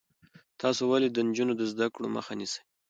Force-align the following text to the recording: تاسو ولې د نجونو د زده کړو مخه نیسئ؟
تاسو 0.61 0.81
ولې 0.91 1.07
د 1.11 1.17
نجونو 1.27 1.53
د 1.59 1.63
زده 1.71 1.87
کړو 1.93 2.07
مخه 2.15 2.33
نیسئ؟ 2.39 2.59